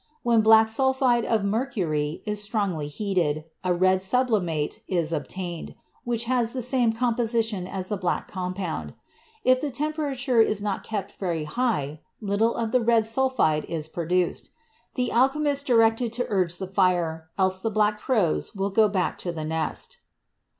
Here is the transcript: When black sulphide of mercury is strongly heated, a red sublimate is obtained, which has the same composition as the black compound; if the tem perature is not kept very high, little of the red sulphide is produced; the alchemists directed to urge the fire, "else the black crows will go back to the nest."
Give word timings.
When 0.23 0.41
black 0.41 0.67
sulphide 0.67 1.25
of 1.25 1.43
mercury 1.43 2.23
is 2.25 2.41
strongly 2.41 2.87
heated, 2.87 3.43
a 3.63 3.71
red 3.71 4.01
sublimate 4.01 4.79
is 4.87 5.13
obtained, 5.13 5.75
which 6.05 6.23
has 6.23 6.53
the 6.53 6.61
same 6.63 6.91
composition 6.91 7.67
as 7.67 7.89
the 7.89 7.97
black 7.97 8.27
compound; 8.27 8.95
if 9.43 9.61
the 9.61 9.69
tem 9.69 9.93
perature 9.93 10.43
is 10.43 10.59
not 10.59 10.83
kept 10.83 11.11
very 11.19 11.43
high, 11.43 11.99
little 12.19 12.55
of 12.55 12.71
the 12.71 12.81
red 12.81 13.05
sulphide 13.05 13.63
is 13.65 13.87
produced; 13.87 14.49
the 14.95 15.11
alchemists 15.11 15.63
directed 15.63 16.11
to 16.13 16.25
urge 16.29 16.57
the 16.57 16.65
fire, 16.65 17.29
"else 17.37 17.59
the 17.59 17.69
black 17.69 17.99
crows 17.99 18.55
will 18.55 18.71
go 18.71 18.87
back 18.87 19.19
to 19.19 19.31
the 19.31 19.45
nest." 19.45 19.97